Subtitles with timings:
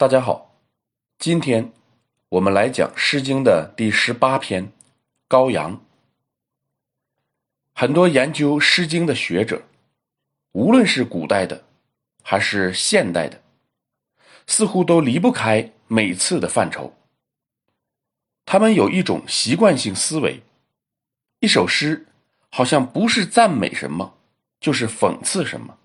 [0.00, 0.56] 大家好，
[1.18, 1.74] 今天
[2.30, 4.66] 我们来讲《诗经》的第十八篇
[5.28, 5.76] 《羔羊》。
[7.74, 9.60] 很多研究《诗经》的学者，
[10.52, 11.64] 无论是古代的
[12.22, 13.42] 还是现代的，
[14.46, 16.96] 似乎都离不开每次的范畴。
[18.46, 20.42] 他们有一种习惯性思维：
[21.40, 22.06] 一首诗
[22.48, 24.16] 好像不是赞美什么，
[24.58, 25.76] 就是讽刺什么。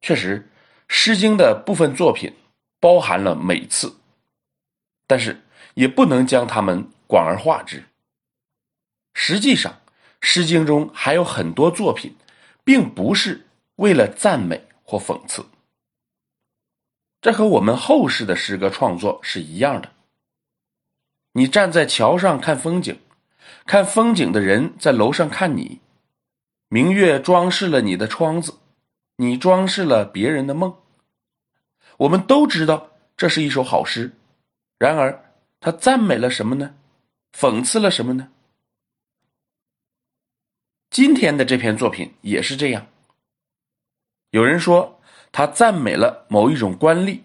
[0.00, 0.48] 确实，
[0.88, 2.34] 《诗经》的部分作品
[2.80, 3.96] 包含了美次，
[5.06, 5.42] 但是
[5.74, 7.84] 也不能将它们广而化之。
[9.14, 9.72] 实际上，
[10.20, 12.16] 《诗经》中还有很多作品，
[12.64, 15.46] 并不是为了赞美或讽刺。
[17.20, 19.92] 这和我们后世的诗歌创作是一样的。
[21.32, 23.00] 你站在桥上看风景，
[23.66, 25.80] 看风景的人在楼上看你，
[26.68, 28.58] 明月装饰了你的窗子。
[29.16, 30.76] 你装饰了别人的梦。
[31.98, 34.12] 我们都知道这是一首好诗，
[34.78, 36.74] 然而他赞美了什么呢？
[37.32, 38.30] 讽刺了什么呢？
[40.90, 42.86] 今天的这篇作品也是这样。
[44.30, 47.20] 有人说他赞美了某一种官吏，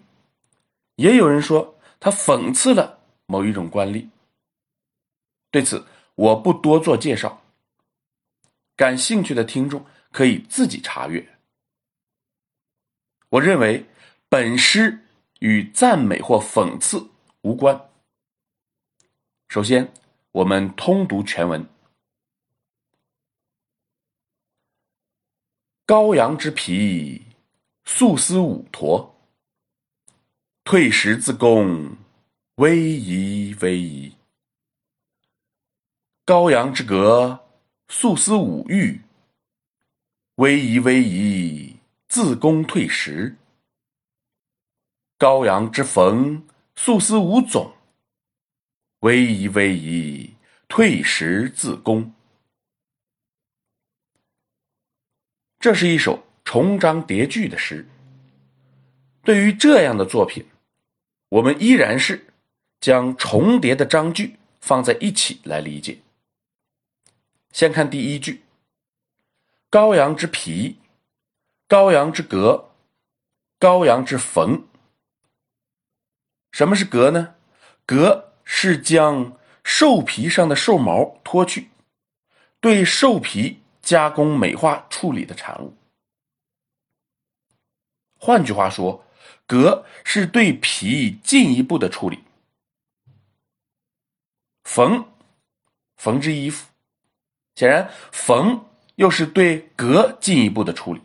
[0.96, 4.08] 也有人说他讽刺了某一种官吏。
[5.50, 5.84] 对此
[6.14, 7.42] 我不多做介绍，
[8.76, 11.39] 感兴趣的听众可以自己查阅。
[13.30, 13.86] 我认为
[14.28, 15.06] 本诗
[15.38, 17.10] 与赞美或讽刺
[17.42, 17.88] 无关。
[19.48, 19.92] 首先，
[20.32, 21.64] 我们通读全文
[25.86, 27.22] ：“羔羊之皮，
[27.84, 29.16] 素丝五驼。
[30.64, 31.96] 退食自宫，
[32.56, 34.12] 威仪威仪。
[36.26, 37.46] 羔羊之革，
[37.88, 39.00] 素丝五玉。
[40.34, 41.76] 威仪威仪。”
[42.10, 43.36] 自宫退食，
[45.16, 46.44] 羔羊之逢，
[46.74, 47.72] 素丝无总。
[49.02, 50.34] 威仪威仪，
[50.66, 52.12] 退食自宫。
[55.60, 57.86] 这是一首重章叠句的诗。
[59.22, 60.44] 对于这样的作品，
[61.28, 62.26] 我们依然是
[62.80, 66.00] 将重叠的章句放在一起来理解。
[67.52, 68.42] 先看第一句：
[69.70, 70.76] 羔羊之皮。
[71.70, 72.72] 羔羊之革，
[73.60, 74.66] 羔羊之缝。
[76.50, 77.36] 什么是革呢？
[77.86, 81.70] 革是将兽皮上的兽毛脱去，
[82.58, 85.76] 对兽皮加工美化处理的产物。
[88.18, 89.06] 换句话说，
[89.46, 92.24] 革是对皮进一步的处理。
[94.64, 95.06] 缝，
[95.96, 96.68] 缝制衣服，
[97.54, 98.66] 显然缝
[98.96, 101.00] 又是对革进一步的处理。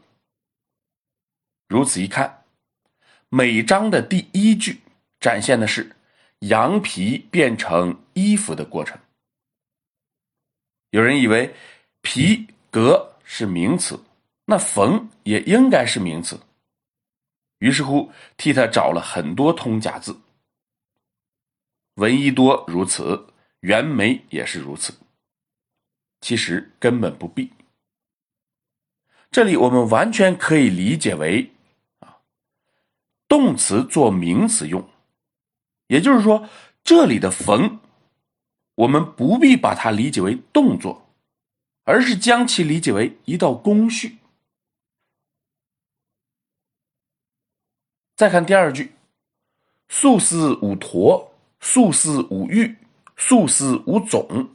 [1.68, 2.44] 如此一看，
[3.30, 4.82] 每章的第一句
[5.20, 5.96] 展现的是
[6.40, 9.00] 羊皮变成衣服的过程。
[10.92, 11.56] 有人以为
[12.02, 14.00] 皮革是名词，
[14.46, 16.40] 那缝也应该是名词，
[17.58, 20.22] 于是乎替他找了很多通假字。
[21.96, 23.28] 闻一多如此，
[23.62, 24.94] 袁枚也是如此。
[26.22, 27.52] 其实根本不必。
[29.32, 31.52] 这里我们完全可以理解为。
[33.36, 34.88] 动词做名词用，
[35.88, 36.48] 也就是说，
[36.86, 37.82] 这里的“缝”，
[38.76, 41.10] 我们不必把它理解为动作，
[41.84, 44.20] 而是将其理解为一道工序。
[48.16, 48.96] 再看第二句
[49.90, 52.78] ：“素丝五驼，素丝五玉，
[53.18, 54.50] 素丝五种。”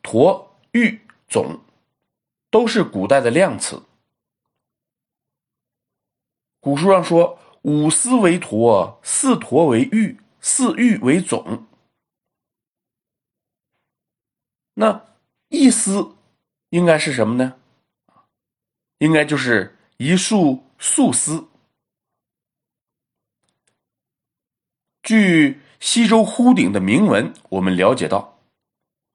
[0.00, 1.60] 驼、玉、种
[2.50, 3.82] 都是古代的量词。
[6.66, 11.64] 古书上说：“五丝为陀，四陀为玉，四玉为总。”
[14.74, 15.04] 那
[15.48, 16.16] 一丝
[16.70, 17.54] 应该是什么呢？
[18.98, 21.46] 应该就是一束素丝。
[25.04, 28.40] 据西周忽鼎的铭文，我们了解到，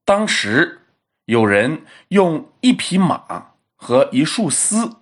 [0.06, 0.83] 当时
[1.25, 4.95] 有人用一匹马和一束丝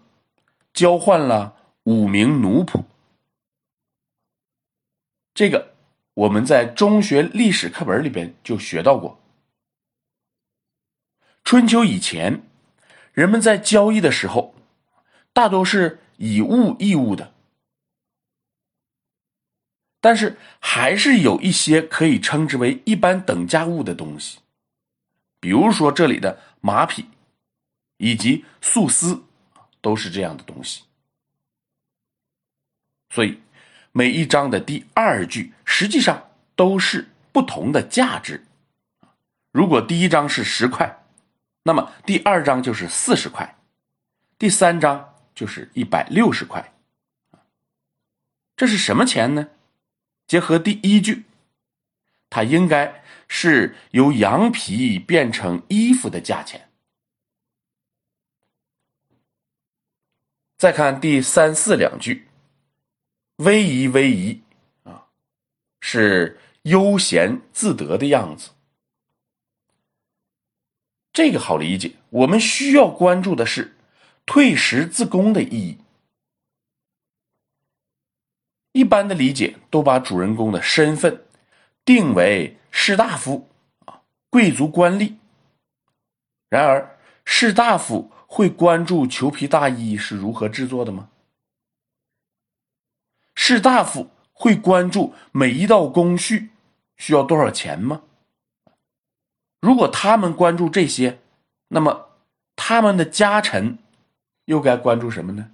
[0.74, 1.58] 交换了。
[1.84, 2.84] 五名奴仆，
[5.34, 5.76] 这个
[6.14, 9.20] 我们在中学历史课本里边就学到过。
[11.44, 12.44] 春秋以前，
[13.14, 14.54] 人们在交易的时候，
[15.34, 17.34] 大多是以物易物的，
[20.00, 24.40] 但是还是有一些可以称之为一般等价物的东西，
[25.40, 27.06] 比如说这里的马匹
[27.98, 29.24] 以及素丝，
[29.82, 30.84] 都是这样的东西。
[33.10, 33.42] 所以
[33.92, 38.46] 每一章的第二句实际上都是不同的价值。
[39.52, 41.04] 如果第一章是十块，
[41.64, 43.58] 那么第二章就是四十块，
[44.38, 46.74] 第三章就是一百六十块。
[48.56, 49.48] 这是什么钱呢？
[50.28, 51.24] 结合第一句，
[52.30, 56.70] 它应该是由羊皮变成衣服的价钱。
[60.58, 62.28] 再看第三四两句
[63.40, 64.42] ，“威仪威仪”，
[64.84, 65.08] 啊，
[65.82, 68.52] 是悠闲自得的样子。
[71.12, 71.96] 这个好理解。
[72.12, 73.76] 我们需要关注的是
[74.26, 75.78] “退实自宫”的意义。
[78.72, 81.26] 一般的理解都把主人公的身份
[81.86, 83.48] 定为士大夫
[83.86, 85.16] 啊，贵族官吏。
[86.50, 91.09] 然而，士大夫会关注裘皮大衣是如何制作的吗？
[93.50, 96.50] 士大夫会关注每一道工序
[96.98, 98.04] 需要多少钱吗？
[99.60, 101.20] 如果他们关注这些，
[101.70, 102.10] 那么
[102.56, 103.80] 他们的家臣
[104.46, 105.50] 又该关注什么呢？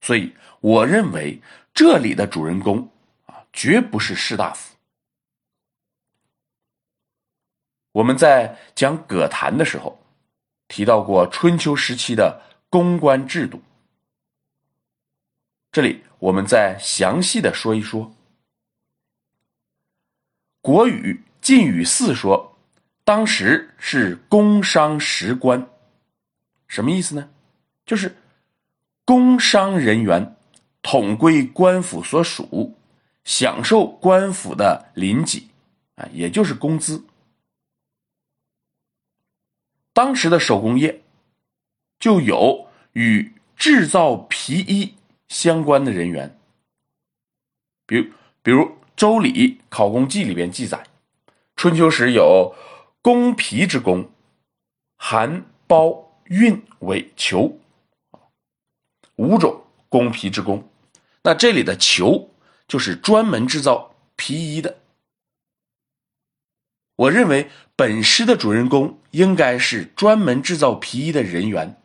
[0.00, 1.40] 所以，我认为
[1.72, 2.90] 这里的主人公
[3.26, 4.74] 啊，绝不是士大夫。
[7.92, 9.96] 我们在讲葛谭的时候，
[10.66, 13.62] 提到过春秋时期的公关制度。
[15.76, 18.10] 这里我们再详细的说一说。
[20.62, 22.56] 国语《晋语四》说，
[23.04, 25.68] 当时是工商十官，
[26.66, 27.28] 什么意思呢？
[27.84, 28.16] 就是。
[29.04, 30.38] 工商人员
[30.80, 32.74] 统归官府所属，
[33.24, 35.46] 享受官府的临给，
[35.96, 37.04] 啊，也就是工资。
[39.92, 41.02] 当时的手工业
[41.98, 44.94] 就有与制造皮衣
[45.28, 46.38] 相关的人员，
[47.86, 48.04] 比如，
[48.42, 48.60] 比如
[48.96, 50.86] 《周礼考工记》里边记载，
[51.56, 52.54] 春秋时有
[53.02, 54.10] 工皮之工，
[54.96, 57.60] 含包运尾裘。
[59.16, 60.68] 五种工皮之工，
[61.22, 62.34] 那这里的裘
[62.68, 64.78] 就是专门制造皮衣的。
[66.96, 71.80] 我认为本诗的主人公应该是专门制造皮衣的人员，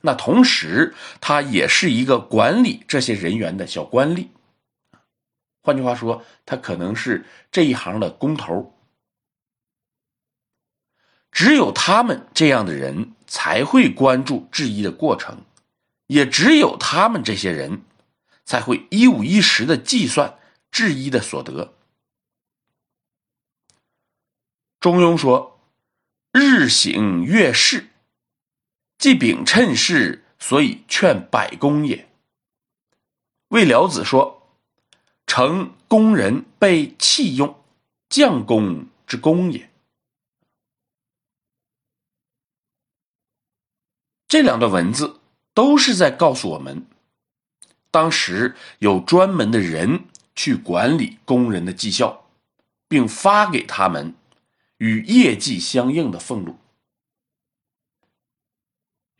[0.00, 4.28] 那同时他也是一个管理这些人员的小官吏。
[5.62, 8.74] 换句话说，他可能是这一行的工头。
[11.30, 15.44] 只有他们这样的人才会关注制衣的过程。
[16.06, 17.82] 也只有他们这些人，
[18.44, 20.40] 才会一五一十的计算
[20.72, 21.72] 制衣的所得。
[24.80, 25.60] 中庸说
[26.34, 27.89] ：“日省月事，
[29.00, 32.08] 既秉称事，所以劝百公也。”
[33.48, 34.46] 魏辽子说
[35.26, 37.64] ：“成工人被弃用，
[38.08, 39.68] 将工之功也。”
[44.28, 45.16] 这两段文字。
[45.52, 46.86] 都是在告诉我们，
[47.90, 50.04] 当时有专门的人
[50.34, 52.30] 去管理工人的绩效，
[52.86, 54.14] 并发给他们
[54.78, 56.56] 与业绩相应的俸禄。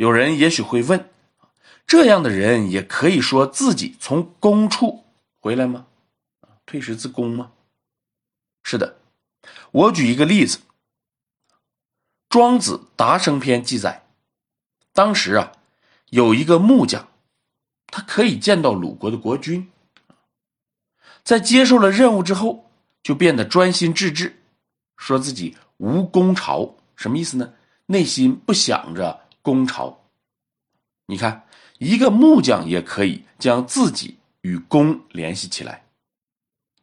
[0.00, 1.10] 有人也许会问：
[1.86, 5.04] 这样的人也可以说自己从公处
[5.38, 5.88] 回来吗？
[6.64, 7.52] 退食自宫吗？
[8.62, 8.96] 是的，
[9.70, 10.56] 我举一个例子，
[12.30, 14.06] 《庄子达生篇》记载，
[14.94, 15.52] 当时啊。
[16.08, 17.06] 有一个木匠，
[17.86, 19.70] 他可以见到鲁国的国君。
[21.22, 22.70] 在接受了任务之后，
[23.02, 24.42] 就变得专心致志，
[24.96, 27.52] 说自己无功朝，什么意思呢？
[27.86, 30.00] 内心不想着功朝。
[31.06, 31.46] 你看，
[31.78, 35.84] 一个木匠也可以将自己与功联系起来。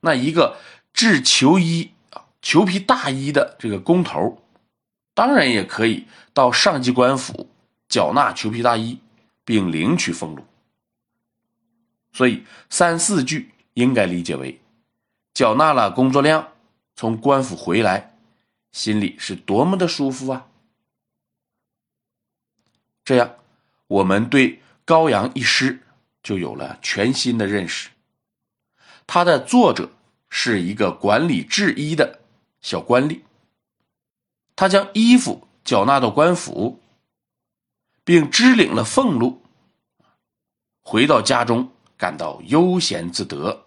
[0.01, 0.57] 那一个
[0.93, 4.41] 制裘衣啊、裘皮大衣的这个工头，
[5.13, 7.49] 当然也可以到上级官府
[7.89, 8.99] 缴纳裘皮大衣。
[9.47, 10.43] 并领取俸禄，
[12.11, 14.59] 所以三四句应该理解为：
[15.33, 16.49] 缴纳了工作量，
[16.97, 18.17] 从官府回来，
[18.73, 20.46] 心里是多么的舒服啊！
[23.07, 23.35] 这样，
[23.87, 25.79] 我们对高阳一诗
[26.21, 27.89] 就有了全新的认识。
[29.05, 29.89] 他的作者
[30.29, 32.19] 是一个管理制衣的
[32.59, 33.21] 小官吏，
[34.57, 36.81] 他将衣服缴纳到官府。
[38.03, 39.41] 并支领了俸禄，
[40.81, 43.65] 回到家中感到悠闲自得。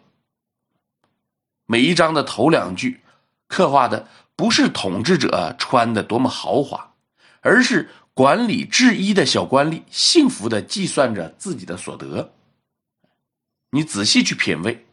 [1.66, 3.02] 每一章的头两句
[3.48, 6.94] 刻画的不是统治者穿的多么豪华，
[7.42, 12.34] 而是管理制衣的小官吏幸福的计算着自己的所得。
[13.70, 14.84] 你仔细去品味，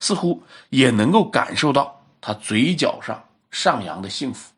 [0.00, 4.54] 似乎也能够感受到他嘴角上上扬的幸福。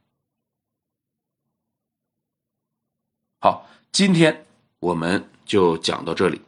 [3.40, 4.46] 好，今天
[4.78, 6.40] 我们就讲到这里。